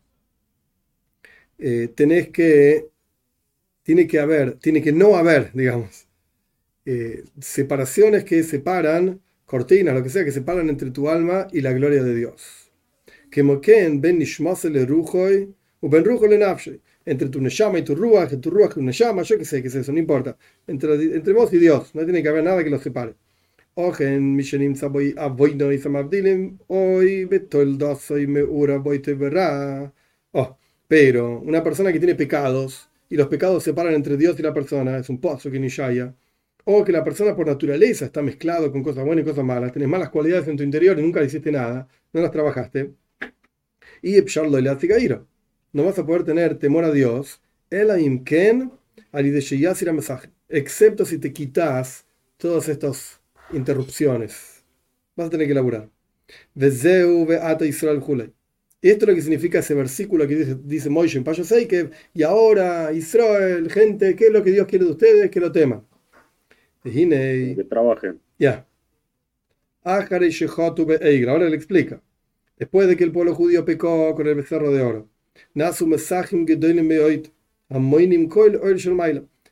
[1.57, 2.89] eh, tenés que,
[3.83, 6.07] tiene que haber, tiene que no haber, digamos,
[6.85, 9.21] eh, separaciones que separan,
[9.53, 12.71] cortinas, lo que sea, que separan entre tu alma y la gloria de Dios.
[17.05, 19.67] Entre tu Neshama y tu Ruach, tu Ruach y tu Neshama, yo qué sé, qué
[19.67, 20.35] es eso, no importa.
[20.65, 23.13] Entre, entre vos y Dios, no tiene que haber nada que los separe.
[30.31, 34.41] Oh, pero una persona que tiene pecados y los pecados se separan entre Dios y
[34.41, 36.15] la persona, es un pozo que ni Shaya.
[36.65, 39.87] O que la persona por naturaleza está mezclado con cosas buenas y cosas malas, tenés
[39.87, 42.93] malas cualidades en tu interior y nunca le hiciste nada, no las trabajaste.
[44.01, 44.69] Y Epsharlo le
[45.73, 47.41] No vas a poder tener temor a Dios,
[50.49, 52.05] excepto si te quitas
[52.37, 53.21] todas estas
[53.51, 54.63] interrupciones.
[55.15, 55.89] Vas a tener que.
[57.65, 58.01] Israel
[58.83, 61.23] y esto es lo que significa ese versículo que dice, dice Moishe en
[61.67, 65.31] que y ahora Israel, gente, ¿qué es lo que Dios quiere de ustedes?
[65.31, 65.85] Que lo teman.
[67.55, 68.19] Que trabajen.
[68.37, 68.67] Ya.
[69.83, 72.01] Ahora le explica.
[72.57, 75.09] Después de que el pueblo judío pecó con el becerro de oro,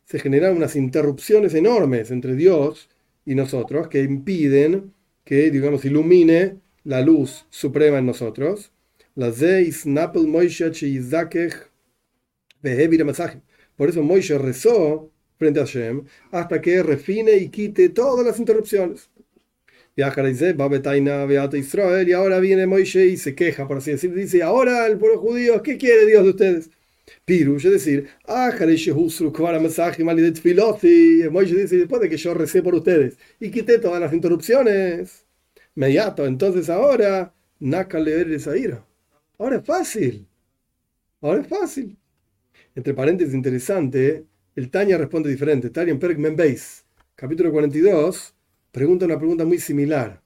[0.05, 2.89] se generaron unas interrupciones enormes entre Dios
[3.25, 8.71] y nosotros que impiden que, digamos, ilumine la luz suprema en nosotros
[13.75, 15.11] por eso Moishe rezó
[15.41, 19.10] frente a Hashem hasta que refine y quite todas las interrupciones.
[19.95, 20.21] Y ahora
[22.39, 24.17] viene Moishe y se queja, por así decirlo.
[24.17, 26.69] Dice, ahora el pueblo judío, ¿qué quiere Dios de ustedes?
[27.25, 28.08] Piru, es decir,
[31.32, 35.25] Moishe dice, después de que yo recé por ustedes y quité todas las interrupciones,
[35.75, 38.86] inmediato, entonces ahora, Naka leer esa ira.
[39.39, 40.27] Ahora es fácil.
[41.19, 41.97] Ahora es fácil.
[42.75, 45.69] Entre paréntesis, interesante, el Tanya responde diferente.
[45.69, 46.85] Tanya en Perk Membeis,
[47.15, 48.35] capítulo 42,
[48.71, 50.21] pregunta una pregunta muy similar.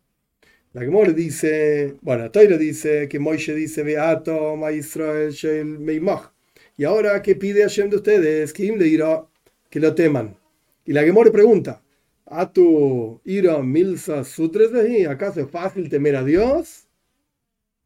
[0.73, 6.33] La Gemore dice, bueno, Toiro dice que Moishe dice, Beato, Israel, Shel, Meimach.
[6.75, 8.51] Y ahora, ¿qué pide Hashem de ustedes?
[8.51, 9.25] Que le dirá
[9.69, 10.37] que lo teman.
[10.83, 11.81] Y la Gemore pregunta,
[12.25, 16.87] ¿a tu ira milsa sutres de ¿Acaso es fácil temer a Dios?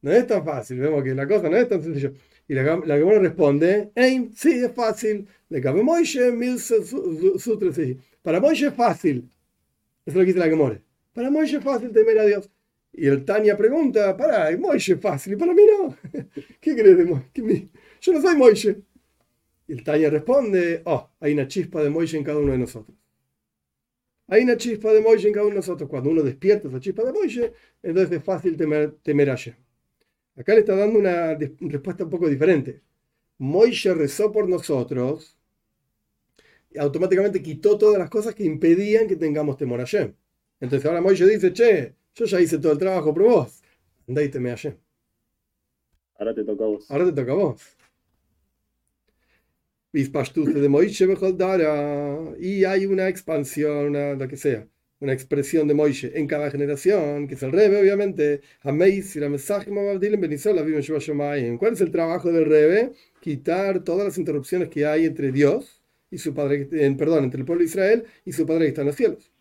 [0.02, 2.12] No es tan fácil, vemos que la cosa no es tan sencilla.
[2.50, 3.92] Y la, la responde,
[4.36, 5.28] sí, es fácil.
[5.50, 6.58] Le cabe Moishe, mil
[8.24, 9.30] Para Moishe es fácil.
[10.04, 10.82] Eso es lo que dice la Gemara.
[11.14, 12.50] Para Moishe es fácil temer a Dios.
[12.92, 15.96] Y el Tania pregunta, para, Moishe es fácil, y para mí no.
[16.60, 17.70] ¿Qué crees de Moishe?
[18.02, 18.82] Yo no soy Moishe.
[19.68, 22.98] Y el Tania responde, oh, hay una chispa de Moishe en cada uno de nosotros.
[24.26, 25.88] Hay una chispa de Moishe en cada uno de nosotros.
[25.88, 29.69] Cuando uno despierta esa chispa de Moishe, entonces es fácil temer, temer a Yeh.
[30.40, 32.82] Acá le está dando una respuesta un poco diferente.
[33.40, 35.38] Moishe rezó por nosotros
[36.72, 40.14] y automáticamente quitó todas las cosas que impedían que tengamos temor a Hashem.
[40.62, 43.62] Entonces ahora Moishe dice, che, yo ya hice todo el trabajo por vos.
[44.08, 44.78] Andá y teme a Hashem.
[46.16, 46.90] Ahora te toca a vos.
[46.90, 47.78] Ahora te toca a vos.
[49.92, 51.06] de Moishe
[52.40, 54.66] y hay una expansión, una, lo que sea
[55.00, 58.42] una expresión de Moishe en cada generación, que es el Rebe, obviamente.
[58.62, 58.84] ¿Cuál
[61.74, 62.92] es el trabajo del Rebe?
[63.22, 65.82] Quitar todas las interrupciones que hay entre Dios
[66.12, 66.66] y su padre,
[66.98, 69.32] perdón, entre el pueblo de Israel y su padre que está en los cielos.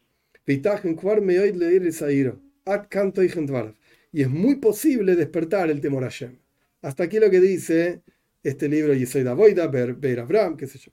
[4.11, 6.39] Y es muy posible despertar el temor a Shem.
[6.83, 8.03] Hasta aquí lo que dice
[8.43, 10.93] este libro Yesoy Davoida, Ber Abraham, qué sé yo.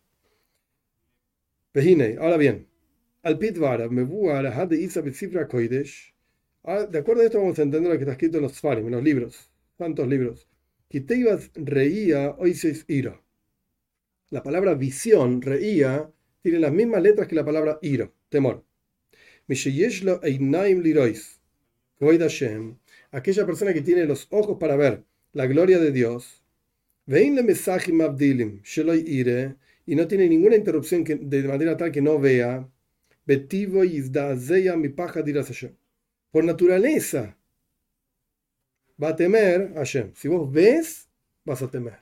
[2.20, 2.68] Ahora bien,
[3.26, 5.02] al Pitvar, de Isa
[5.48, 6.14] Koidesh.
[6.64, 8.86] Ah, de acuerdo a esto vamos a entender lo que está escrito en los Sfarim,
[8.86, 10.48] en los libros, tantos libros.
[10.90, 13.20] Kiteibas reía oises ira.
[14.30, 16.12] La palabra visión, reía,
[16.44, 18.64] tiene las mismas letras que la palabra ira, temor.
[19.48, 21.42] einaim lirois.
[23.10, 26.44] Aquella persona que tiene los ojos para ver la gloria de Dios.
[27.08, 27.42] Vein le
[28.04, 28.62] abdilim,
[29.08, 29.56] ire,
[29.88, 32.70] y no tiene ninguna interrupción que, de manera tal que no vea
[36.32, 37.38] Por naturaleza
[39.02, 40.14] va a temer Hashem.
[40.16, 41.10] Si vos ves,
[41.44, 42.00] vas a temer.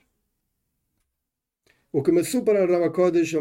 [1.91, 2.23] O que me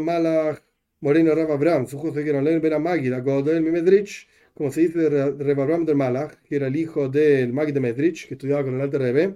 [0.01, 0.61] Malach
[1.01, 6.67] Moreno Abraham, su la Godel, mi Medrich, como se dice Abraham del Malach, que era
[6.67, 9.35] el hijo del Magi de Medrich, que estudiaba con el Alter Rebbe.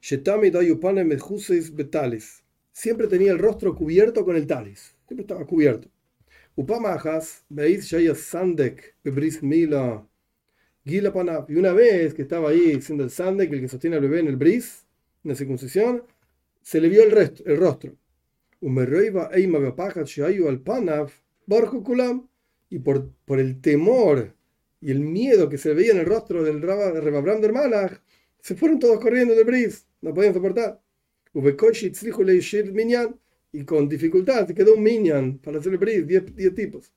[0.00, 2.42] Shetami Dayupane Medjuseis Betalis.
[2.72, 4.96] Siempre tenía el rostro cubierto con el talis.
[5.06, 5.88] Siempre estaba cubierto.
[10.84, 10.98] Y
[11.54, 14.36] una vez que estaba ahí siendo el Sandek, el que sostiene al bebé en el
[14.36, 14.84] bris,
[15.24, 16.02] en la circuncisión,
[16.60, 17.96] se le vio el, resto, el rostro.
[22.68, 24.34] Y por, por el temor
[24.80, 28.00] y el miedo que se veía en el rostro del Rebabram del Malach,
[28.40, 30.80] se fueron todos corriendo del bris, no podían soportar.
[32.72, 33.20] minyan,
[33.52, 36.92] y con dificultad se quedó un minyan para hacer el bris, 10 tipos.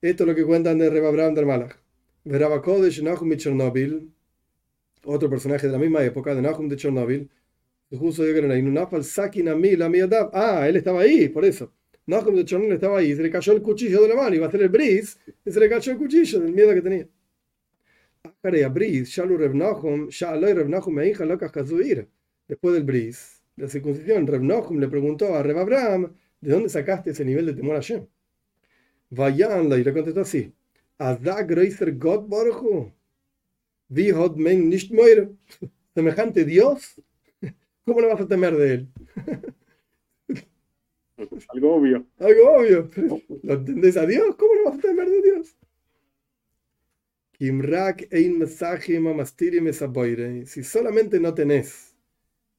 [0.00, 1.76] Esto es lo que cuentan de Reba Abraham del Malach.
[2.24, 4.10] Veraba Kodesh Nahum de Chernobyl,
[5.04, 7.28] otro personaje de la misma época, de Nahum de Chernobyl,
[7.90, 8.22] justo
[10.32, 11.72] Ah, él estaba ahí, por eso.
[12.06, 14.48] Nahum de Chernobyl estaba ahí, se le cayó el cuchillo de la mano, iba a
[14.48, 17.08] hacer el bris, y se le cayó el cuchillo del miedo que tenía.
[22.48, 27.10] Después del bris, la circuncisión, Reb Nahum le preguntó a Reb Abraham, ¿de dónde sacaste
[27.10, 28.06] ese nivel de temor a Hashem?
[29.10, 30.52] Vayanla, y le contestó así:
[30.98, 32.92] God Baruchu.
[33.88, 35.30] Wie hat men nicht mehr?
[35.94, 37.00] Semejante Dios.
[37.84, 38.88] ¿Cómo le vas a temer de él?
[41.48, 42.04] Algo obvio.
[42.18, 42.90] Algo obvio.
[43.42, 44.34] ¿Lo entendés a Dios?
[44.36, 45.56] ¿Cómo le vas a temer de Dios?
[50.46, 51.95] Si solamente no tenés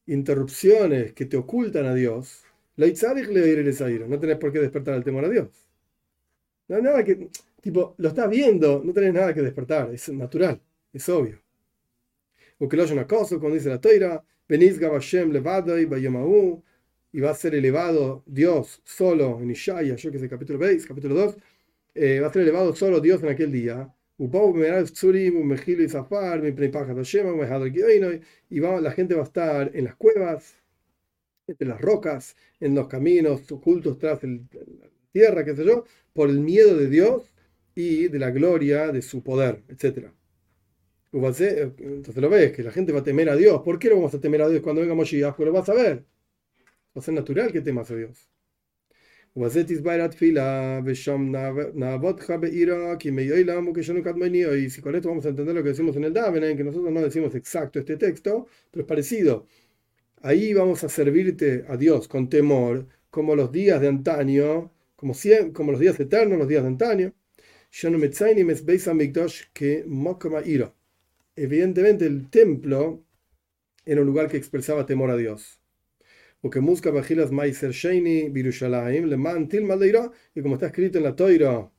[0.07, 2.43] interrupciones que te ocultan a Dios,
[2.77, 2.85] no
[4.19, 5.49] tenés por qué despertar el temor a Dios.
[6.67, 7.29] No nada que,
[7.61, 10.61] tipo, lo estás viendo, no tenés nada que despertar, es natural,
[10.93, 11.41] es obvio.
[12.59, 15.87] O que lo haya una cosa, cuando dice la toira, venís Gabashem levado y
[17.13, 21.15] y va a ser elevado Dios solo en Ishaya, yo que sé, capítulo 6, capítulo
[21.15, 21.37] 2,
[21.95, 23.91] eh, va a ser elevado solo Dios en aquel día.
[28.49, 30.55] Y va, la gente va a estar en las cuevas,
[31.45, 34.47] entre las rocas, en los caminos ocultos tras el,
[35.11, 37.31] tierra, qué sé yo, por el miedo de Dios
[37.75, 40.09] y de la gloria de su poder, etc.
[41.11, 43.61] Entonces lo ves, que la gente va a temer a Dios.
[43.63, 45.35] ¿Por qué lo vamos a temer a Dios cuando venga Moshiach?
[45.35, 46.05] Porque lo vas a ver.
[46.95, 48.29] Va a ser natural que temas a Dios.
[54.55, 56.91] Y si con esto vamos a entender lo que decimos en el Daven, que nosotros
[56.91, 59.45] no decimos exacto este texto, pero es parecido.
[60.23, 65.13] Ahí vamos a servirte a Dios con temor, como los días de antaño, como,
[65.53, 67.13] como los días eternos, los días de antaño.
[71.35, 73.03] Evidentemente el templo
[73.85, 75.56] era un lugar que expresaba temor a Dios.
[76.55, 79.17] Muska Bajilas Maiser Sheini Birushalayim Le
[80.35, 81.69] y como está escrito en la Toira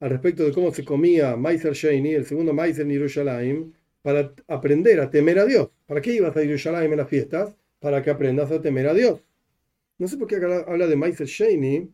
[0.00, 5.08] al respecto de cómo se comía Maiser Sheini, el segundo Maiser Yerushalayim, para aprender a
[5.10, 5.70] temer a Dios.
[5.86, 7.56] ¿Para qué ibas a Yerushalayim en las fiestas?
[7.78, 9.20] Para que aprendas a temer a Dios.
[9.96, 11.90] No sé por qué habla de Maiser Sheini,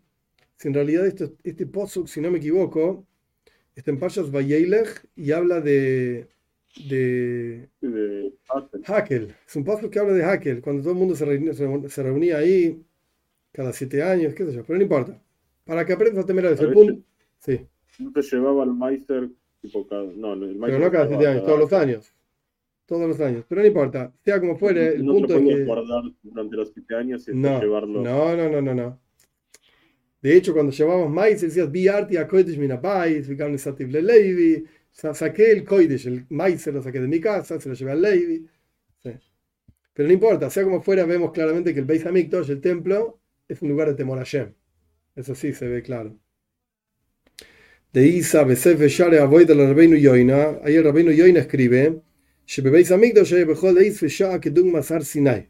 [0.56, 3.06] si en realidad este, este pozo, si no me equivoco,
[3.74, 6.28] está en Pashas Vayelech y habla de,
[6.76, 7.68] de,
[8.86, 9.34] Hakel.
[9.46, 12.38] Es un pozo que habla de Hakel, cuando todo el mundo se reunía, se reunía
[12.38, 12.82] ahí
[13.52, 15.20] cada siete años, qué sé yo, pero no importa.
[15.64, 17.02] Para que aprendas a temer a ese punto.
[17.38, 17.66] Sí.
[17.98, 19.28] No te llevaba al Meister
[19.60, 20.04] tipo cada.
[20.04, 22.12] No, el Pero no cada siete años, todos los años.
[22.86, 23.44] Todos los años.
[23.48, 24.12] Pero no importa.
[24.24, 25.64] Sea como fuere, el no punto es que.
[25.64, 28.02] guardar durante los siete años y no, llevarlo.
[28.02, 28.98] No, no, no, no, no.
[30.22, 36.26] De hecho, cuando llevábamos maíz, decías, Biarti a Kodesh le Levi saqué el Koidish, el
[36.30, 38.46] maíz se lo saqué de mi casa, se lo llevé al Levi.
[39.02, 39.10] Sí.
[39.92, 43.60] Pero no importa, sea como fuera, vemos claramente que el Beis Hamikdash, el templo, es
[43.62, 44.54] un lugar de temor a Shem.
[45.16, 46.16] Eso sí se ve claro.
[47.92, 50.60] De Isa, Besef, Share, Avoy del Rabbeinu Yoina.
[50.62, 52.00] Ahí el Rabbeinu Yoina escribe:
[52.46, 55.48] Shebebeis Hamikdash, Bechol Eis, Vesha, Kedung Masar Sinai.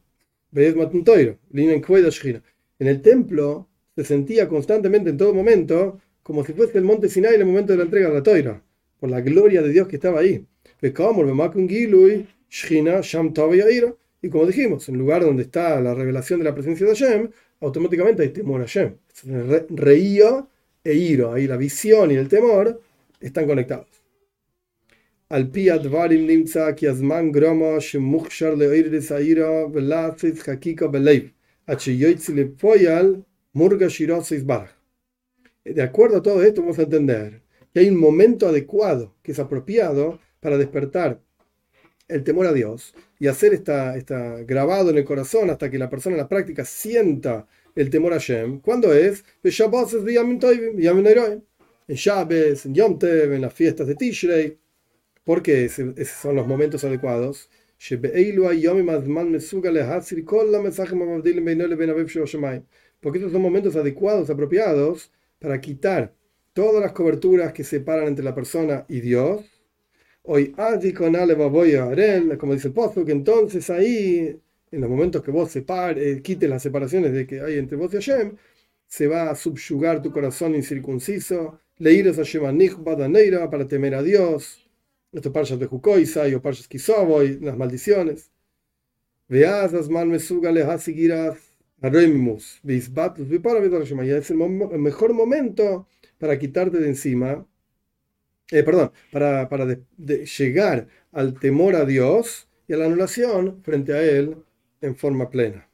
[0.51, 2.43] Beis Matuntoiro, Linen Kvedash Shina.
[2.79, 7.35] En el templo se sentía constantemente, en todo momento, como si fuese el monte Sinai
[7.35, 8.65] en el momento de la entrega de la toira
[9.01, 10.47] por la gloria de Dios que estaba ahí.
[14.23, 17.31] Y como dijimos, en el lugar donde está la revelación de la presencia de Hashem,
[17.61, 18.95] automáticamente hay temor a Hashem.
[19.71, 20.49] Reío
[20.85, 22.81] e iro, ahí la visión y el temor
[23.21, 23.87] están conectados.
[35.65, 39.39] De acuerdo a todo esto, vamos a entender que hay un momento adecuado, que es
[39.39, 41.21] apropiado para despertar
[42.09, 43.95] el temor a Dios y hacer esta
[44.43, 48.19] grabado en el corazón hasta que la persona en la práctica sienta el temor a
[48.19, 48.61] Shem.
[48.61, 49.25] ¿Cuándo es?
[51.89, 54.59] En Shabbos, en Yom Tev, en las fiestas de Tishrei.
[55.25, 57.49] porque esos son los momentos adecuados?
[63.01, 66.15] porque estos son momentos adecuados, apropiados, para quitar
[66.53, 69.45] todas las coberturas que separan entre la persona y Dios.
[70.23, 70.55] Hoy,
[72.39, 74.41] como dice el pozo, que entonces ahí,
[74.71, 77.97] en los momentos que vos separe, quites las separaciones de que hay entre vos y
[77.97, 78.37] Hashem,
[78.87, 82.53] se va a subyugar tu corazón incircunciso, leíros a Shema
[83.51, 84.67] para temer a Dios.
[85.13, 88.31] Estos parchas de Jukoisai o parchas Kisoboy, las maldiciones.
[89.29, 91.39] Veas las man mesuga le hasigiras
[91.81, 93.61] arremus, bisbatus, vipara
[94.05, 95.87] Ya es el mejor momento
[96.21, 97.47] para quitarte de encima,
[98.51, 103.63] eh, perdón, para, para de- de llegar al temor a Dios y a la anulación
[103.63, 104.37] frente a Él
[104.81, 105.69] en forma plena.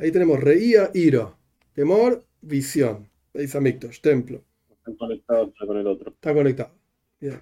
[0.00, 1.36] Ahí tenemos reía, ira,
[1.74, 3.08] temor, visión.
[3.34, 4.42] Beis Hamikdash, templo.
[4.68, 6.10] Están conectados uno con el otro.
[6.10, 6.72] Está conectado.
[7.20, 7.40] Bien.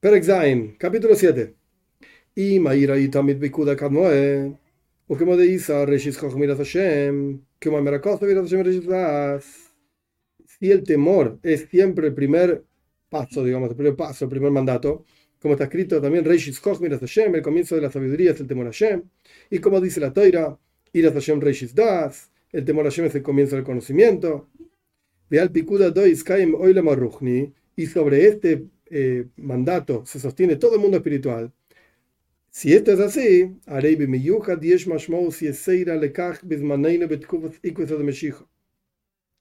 [0.00, 1.54] Perek Zain, capítulo 7.
[2.34, 4.56] Y Maira y Tamid Bikuda Kadmoe.
[5.08, 7.40] O como de Isa, Reshis Chochmiras Hashem.
[7.60, 9.61] En Merakosa Viras Hashem Das.
[10.62, 12.62] Si el temor es siempre el primer
[13.08, 15.04] paso, digamos, el primer paso, el primer mandato,
[15.40, 18.68] como está escrito también, Reshis Chochmiras Hashem, el comienzo de la sabiduría es el temor
[18.68, 19.02] a Hashem.
[19.50, 20.56] Y como dice la Toira,
[20.92, 22.30] Iras Hashem Reshis Das.
[22.52, 24.50] El temor a Hashem es el comienzo del conocimiento.
[27.74, 31.52] Y sobre este eh, mandato se sostiene todo el mundo espiritual.
[32.50, 33.52] Si esto es así.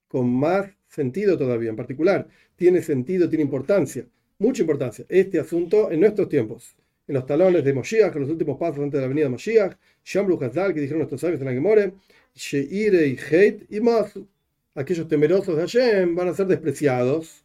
[0.07, 4.06] Con más sentido todavía, en particular, tiene sentido, tiene importancia,
[4.38, 6.76] mucha importancia, este asunto en nuestros tiempos.
[7.08, 9.76] En los talones de Moshiach, en los últimos pasos antes de la venida de Moshiach,
[10.04, 11.94] Shambru Hazal, que dijeron nuestros sabios en la Gemore,
[12.36, 14.28] Sheirei Heit y Masu.
[14.76, 17.44] Aquellos temerosos de Hashem van a ser despreciados.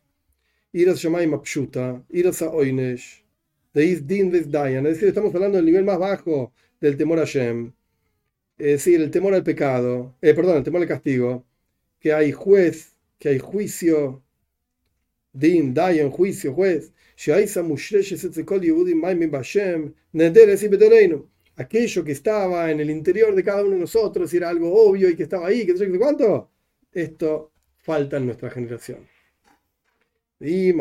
[0.73, 3.25] Iras Shamayim Apshuta, Iras Oinesh,
[3.73, 4.87] Deis Din Ves Dayan.
[4.87, 7.73] Es decir, estamos hablando del nivel más bajo del temor a Hashem.
[8.59, 11.45] Es decir, el temor al pecado, eh, perdón, el temor al castigo,
[11.99, 14.23] que hay juez, que hay juicio,
[15.33, 16.93] Din, Dayan, juicio, juez.
[21.59, 25.17] Aquello que estaba en el interior de cada uno de nosotros, era algo obvio y
[25.17, 26.51] que estaba ahí, que no sé cuánto.
[26.93, 29.07] Esto falta en nuestra generación.
[30.41, 30.73] Y.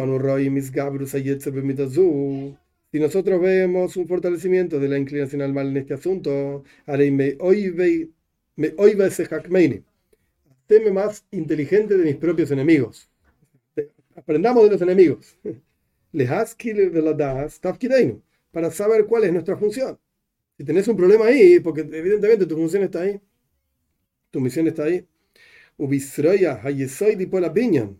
[2.91, 7.35] Si nosotros vemos un fortalecimiento de la inclinación al mal en este asunto, me
[10.69, 11.25] oive me oive ese hakmeini.
[11.25, 13.09] Haceme más inteligente de mis propios enemigos.
[14.15, 15.37] Aprendamos de los enemigos.
[18.51, 19.99] Para saber cuál es nuestra función.
[20.57, 23.19] Si tenés un problema ahí, porque evidentemente tu función está ahí,
[24.31, 25.05] tu misión está ahí.
[25.77, 27.99] Ubisroya hayesoy di la binyan.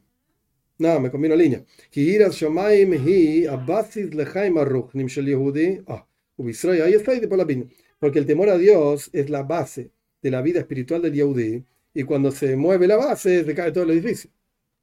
[0.78, 1.66] No, me la línea.
[1.89, 5.84] Kihiras shomayim hi abasis lechaim arruchnim shel Yehudi.
[5.88, 6.07] Ah,
[6.38, 7.70] ubisroya hayesoy di la binyan.
[7.99, 9.91] Porque el temor a Dios es la base
[10.22, 11.66] de la vida espiritual del Yehudi.
[11.95, 14.29] Y cuando se mueve la base, se cae todo el edificio.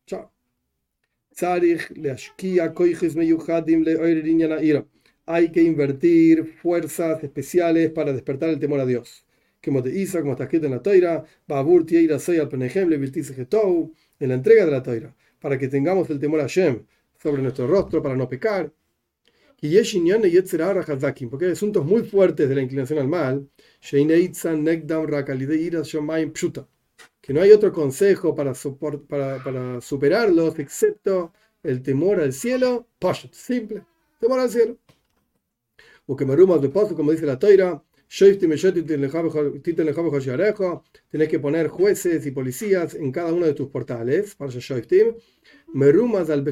[0.06, 0.32] Chao.
[4.60, 4.84] Ira
[5.26, 9.24] hay que invertir fuerzas especiales para despertar el temor a Dios.
[9.64, 14.28] Como de Isa, como está escrito en la Toira, Babur Tieira Soy al Penejem en
[14.28, 16.84] la entrega de la Toira, para que tengamos el temor a Shem
[17.20, 18.72] sobre nuestro rostro, para no pecar.
[19.60, 19.68] Y
[21.30, 23.48] porque hay asuntos muy fuertes de la inclinación al mal,
[27.22, 28.52] que no hay otro consejo para,
[29.08, 32.88] para, para superarlos excepto el temor al cielo,
[33.32, 33.86] simple,
[34.20, 34.76] temor al cielo
[36.06, 37.82] o que me rumas de paso, como dice la toira,
[41.10, 44.50] tenés que poner jueces y policías en cada uno de tus portales, para
[45.72, 46.42] me rumas al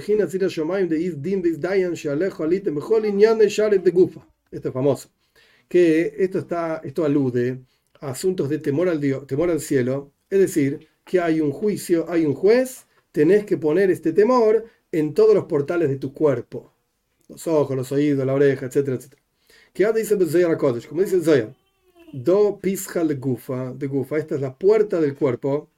[3.82, 4.26] de Gufa.
[4.50, 5.10] Esto es famoso.
[5.68, 7.60] Que esto, está, esto alude
[8.00, 12.06] a asuntos de temor al, Dios, temor al cielo, es decir, que hay un juicio,
[12.08, 16.72] hay un juez, tenés que poner este temor en todos los portales de tu cuerpo.
[17.28, 19.22] Los ojos, los oídos, la oreja, etcétera, etcétera.
[19.72, 21.54] Que dice Bezoyar Kodesh, como dice Zoyar,
[22.12, 25.68] do pisja de gufa, de gufa, esta es la puerta del cuerpo.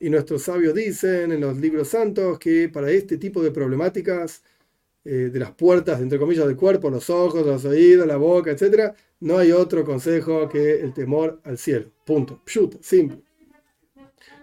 [0.00, 4.42] Y nuestros sabios dicen en los libros santos que para este tipo de problemáticas,
[5.04, 8.94] eh, de las puertas, entre comillas, del cuerpo, los ojos, los oídos, la boca, etc.,
[9.20, 11.90] no hay otro consejo que el temor al cielo.
[12.04, 12.40] Punto.
[12.44, 13.22] Pshut, simple.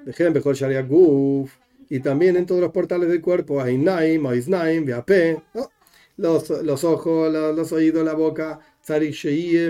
[0.05, 1.51] Dejen mejor Sharia Guf
[1.89, 5.41] y también en todos los portales del cuerpo, Ainaim, Oiznaim, Viape,
[6.17, 8.59] los, los ojos, los, oídos, la boca,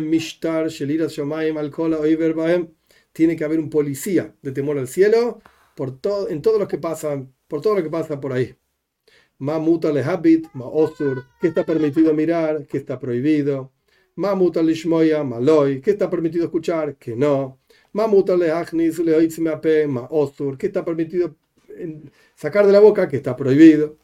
[0.01, 2.69] Mishtar, Sheliras Shomaim, Alcola, Oiverbaem.
[3.13, 5.41] Tiene que haber un policía de temor al cielo
[5.75, 8.55] por todo, en todos los que pasan, por todo lo que pasa por ahí.
[9.41, 13.71] Ma muta le habit, ma osur, que está permitido mirar, que está prohibido.
[14.15, 17.59] Ma muta lishmoya, maloy, que está permitido escuchar, que no.
[17.93, 19.15] Ma muta le achnis, le
[20.11, 21.35] osur, que está permitido
[22.35, 23.97] sacar de la boca, que está prohibido.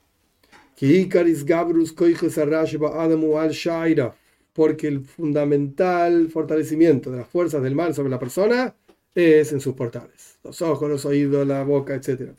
[4.54, 8.76] Porque el fundamental fortalecimiento de las fuerzas del mal sobre la persona
[9.14, 12.32] es en sus portales, los ojos, los oídos, la boca, etc.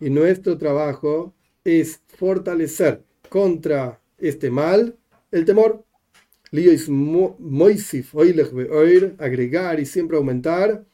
[0.00, 4.96] Y nuestro trabajo es fortalecer contra este mal
[5.32, 5.84] el temor.
[6.52, 8.14] Moisif
[9.18, 10.84] agregar y siempre aumentar.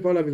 [0.00, 0.24] Pana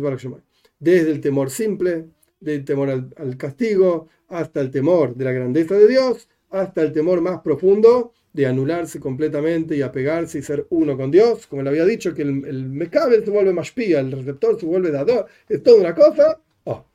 [0.79, 2.05] Desde el temor simple,
[2.39, 6.91] del temor al, al castigo, hasta el temor de la grandeza de Dios, hasta el
[6.91, 11.69] temor más profundo de anularse completamente y apegarse y ser uno con Dios, como le
[11.69, 15.61] había dicho, que el, el se vuelve más pía, el receptor se vuelve dador, es
[15.61, 16.39] toda una cosa.
[16.63, 16.85] Oh,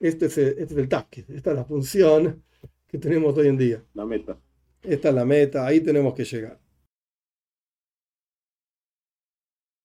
[0.00, 2.42] este, es el, este es el tasque, esta es la función
[2.88, 3.84] que tenemos hoy en día.
[3.94, 4.36] La meta.
[4.82, 6.58] Esta es la meta, ahí tenemos que llegar.